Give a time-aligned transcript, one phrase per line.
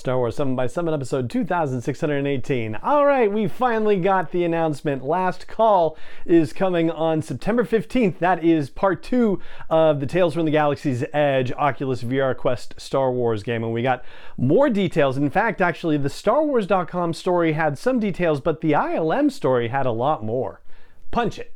[0.00, 2.74] Star Wars 7 by 7 episode 2618.
[2.76, 5.04] All right, we finally got the announcement.
[5.04, 8.18] Last Call is coming on September 15th.
[8.18, 13.12] That is part 2 of the Tales from the Galaxy's Edge Oculus VR Quest Star
[13.12, 14.02] Wars game and we got
[14.38, 15.18] more details.
[15.18, 19.92] In fact, actually the starwars.com story had some details, but the ILM story had a
[19.92, 20.62] lot more.
[21.10, 21.52] Punch it.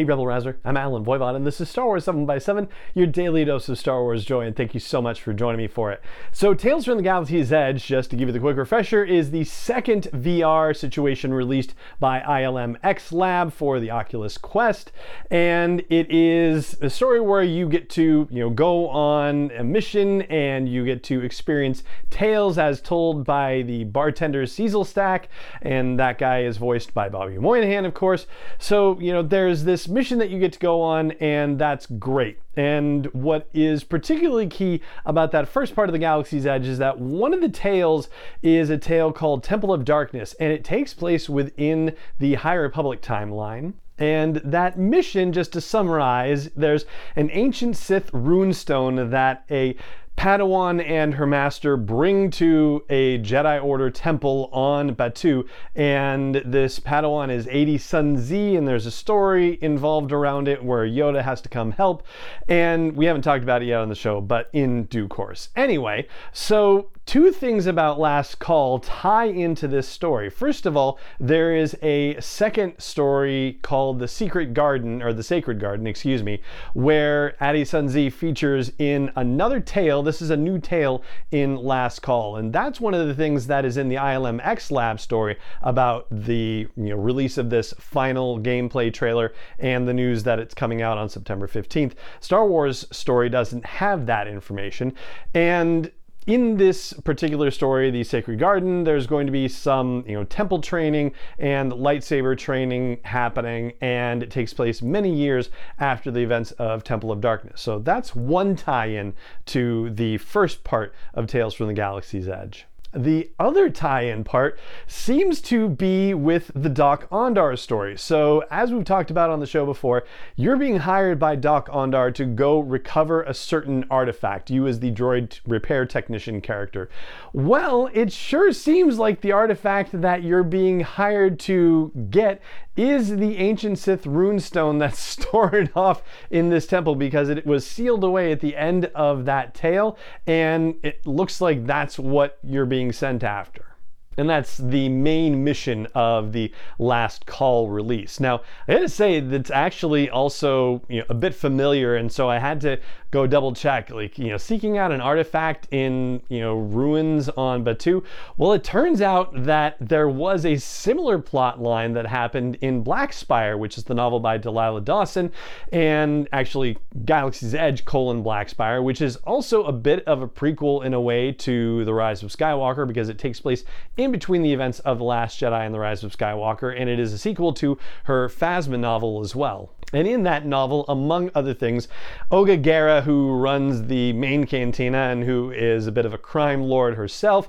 [0.00, 3.06] Hey Rebel Rouser, I'm Allen Voivod, and this is Star Wars 7 by 7 your
[3.06, 5.92] daily dose of Star Wars joy, and thank you so much for joining me for
[5.92, 6.00] it.
[6.32, 9.44] So, Tales from the Galaxy's Edge, just to give you the quick refresher, is the
[9.44, 14.90] second VR situation released by ILM X Lab for the Oculus Quest,
[15.30, 20.22] and it is a story where you get to, you know, go on a mission
[20.22, 25.24] and you get to experience tales as told by the bartender Seezelslak,
[25.60, 28.26] and that guy is voiced by Bobby Moynihan, of course.
[28.58, 32.38] So, you know, there's this mission that you get to go on, and that's great.
[32.56, 36.98] And what is particularly key about that first part of the Galaxy's Edge is that
[36.98, 38.08] one of the tales
[38.42, 43.02] is a tale called Temple of Darkness, and it takes place within the High Republic
[43.02, 43.74] timeline.
[43.98, 49.76] And that mission, just to summarize, there's an ancient Sith runestone that a
[50.20, 57.30] Padawan and her master bring to a Jedi Order temple on Batuu, and this Padawan
[57.30, 61.48] is Ady Sun Zee, and there's a story involved around it where Yoda has to
[61.48, 62.06] come help,
[62.48, 65.48] and we haven't talked about it yet on the show, but in due course.
[65.56, 70.30] Anyway, so two things about Last Call tie into this story.
[70.30, 75.58] First of all, there is a second story called The Secret Garden, or The Sacred
[75.58, 76.40] Garden, excuse me,
[76.72, 81.02] where Ady Sun Zee features in another tale this is a new tale
[81.32, 82.36] in Last Call.
[82.36, 86.06] And that's one of the things that is in the ILM X Lab story about
[86.12, 90.80] the you know, release of this final gameplay trailer and the news that it's coming
[90.80, 91.94] out on September 15th.
[92.20, 94.94] Star Wars story doesn't have that information.
[95.34, 95.90] And
[96.26, 100.60] in this particular story, the Sacred Garden, there's going to be some, you know, temple
[100.60, 106.84] training and lightsaber training happening, and it takes place many years after the events of
[106.84, 107.60] Temple of Darkness.
[107.60, 109.14] So that's one tie-in
[109.46, 112.66] to the first part of Tales from the Galaxy's Edge.
[112.92, 117.96] The other tie in part seems to be with the Dok-Ondar story.
[117.96, 122.24] So, as we've talked about on the show before, you're being hired by Dok-Ondar to
[122.24, 126.90] go recover a certain artifact, you as the droid repair technician character.
[127.32, 132.42] Well, it sure seems like the artifact that you're being hired to get
[132.80, 138.02] is the ancient Sith runestone that's stored off in this temple because it was sealed
[138.02, 142.92] away at the end of that tale, and it looks like that's what you're being
[142.92, 143.69] sent after.
[144.16, 148.20] And that's the main mission of the last call release.
[148.20, 152.38] Now, I gotta say that's actually also you know, a bit familiar, and so I
[152.38, 152.78] had to
[153.10, 153.90] go double check.
[153.90, 158.04] Like, you know, seeking out an artifact in, you know, ruins on Batuu.
[158.36, 163.12] Well, it turns out that there was a similar plot line that happened in Black
[163.12, 165.32] Spire, which is the novel by Delilah Dawson,
[165.72, 170.84] and actually Galaxy's Edge colon Black Spire, which is also a bit of a prequel
[170.84, 173.64] in a way to The Rise of Skywalker because it takes place
[173.96, 176.98] in between the events of The Last Jedi and The Rise of Skywalker, and it
[176.98, 179.72] is a sequel to her Phasma novel as well.
[179.92, 181.88] And in that novel, among other things,
[182.30, 186.62] Oga Garra, who runs the main cantina and who is a bit of a crime
[186.62, 187.48] lord herself,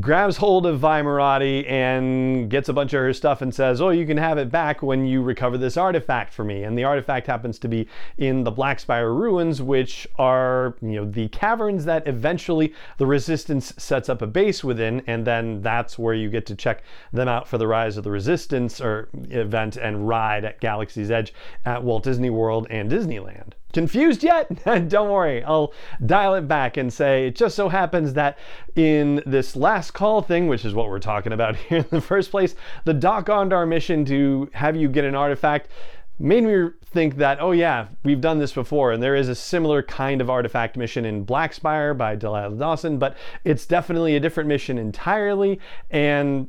[0.00, 3.88] grabs hold of Vi Moradi and gets a bunch of her stuff and says, Oh,
[3.88, 6.64] you can have it back when you recover this artifact for me.
[6.64, 7.88] And the artifact happens to be
[8.18, 13.72] in the Black Spire ruins, which are, you know, the caverns that eventually the Resistance
[13.78, 16.82] sets up a base within, and then that's where you get to check
[17.12, 21.32] them out for the Rise of the Resistance or event and ride at Galaxy's Edge
[21.64, 23.52] at Walt Disney World and Disneyland.
[23.72, 24.64] Confused yet?
[24.88, 25.72] Don't worry, I'll
[26.04, 28.38] dial it back and say it just so happens that
[28.76, 32.30] in this last call thing, which is what we're talking about here in the first
[32.30, 35.68] place, the Dok-Ondar mission to have you get an artifact
[36.18, 39.82] made me think that, oh yeah, we've done this before, and there is a similar
[39.82, 44.78] kind of artifact mission in Blackspire by Delilah Dawson, but it's definitely a different mission
[44.78, 45.60] entirely,
[45.90, 46.48] and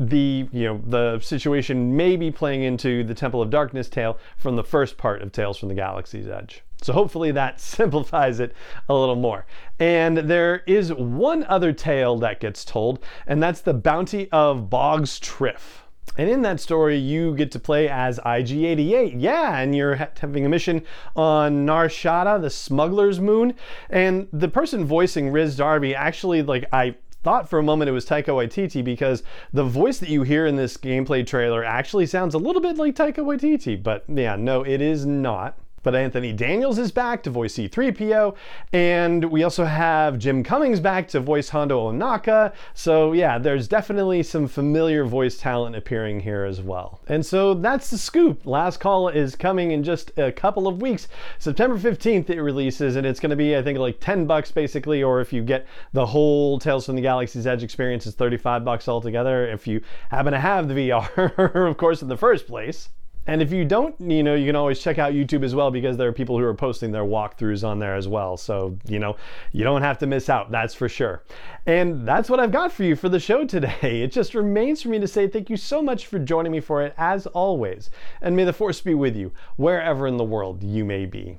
[0.00, 4.56] the you know the situation may be playing into the Temple of Darkness tale from
[4.56, 6.62] the first part of Tales from the Galaxy's Edge.
[6.82, 8.54] So hopefully that simplifies it
[8.88, 9.44] a little more.
[9.78, 15.20] And there is one other tale that gets told, and that's the bounty of Boggs
[15.20, 15.82] Triff.
[16.16, 19.14] And in that story, you get to play as IG 88.
[19.14, 20.82] Yeah, and you're ha- having a mission
[21.14, 23.54] on Nar Shaddaa, the smuggler's moon.
[23.90, 28.06] And the person voicing Riz Darby actually, like, I thought for a moment it was
[28.06, 29.22] Taika Waititi because
[29.52, 32.96] the voice that you hear in this gameplay trailer actually sounds a little bit like
[32.96, 35.59] Taika Waititi, but yeah, no, it is not.
[35.82, 38.36] But Anthony Daniels is back to voice C3PO,
[38.72, 42.52] and we also have Jim Cummings back to voice Hondo Ohnaka.
[42.74, 47.00] So yeah, there's definitely some familiar voice talent appearing here as well.
[47.08, 48.44] And so that's the scoop.
[48.44, 51.08] Last Call is coming in just a couple of weeks.
[51.38, 55.02] September 15th it releases, and it's going to be I think like 10 bucks basically,
[55.02, 58.86] or if you get the whole Tales from the Galaxy's Edge experience, it's 35 bucks
[58.86, 59.48] altogether.
[59.48, 59.80] If you
[60.10, 62.90] happen to have the VR, of course, in the first place.
[63.30, 65.96] And if you don't, you know, you can always check out YouTube as well because
[65.96, 68.36] there are people who are posting their walkthroughs on there as well.
[68.36, 69.14] So, you know,
[69.52, 71.22] you don't have to miss out, that's for sure.
[71.64, 74.00] And that's what I've got for you for the show today.
[74.00, 76.82] It just remains for me to say thank you so much for joining me for
[76.82, 77.90] it, as always.
[78.20, 81.38] And may the force be with you, wherever in the world you may be.